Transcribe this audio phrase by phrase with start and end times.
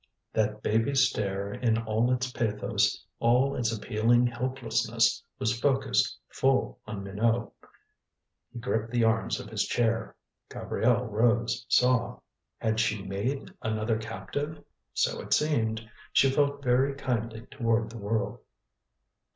[0.33, 7.03] That baby stare in all its pathos, all its appealing helplessness, was focused full on
[7.03, 7.51] Minot.
[8.51, 10.15] He gripped the arms of his chair.
[10.49, 12.17] Gabrielle Rose saw.
[12.57, 14.63] Had she made another captive?
[14.95, 15.87] So it seemed.
[16.11, 18.39] She felt very kindly toward the world.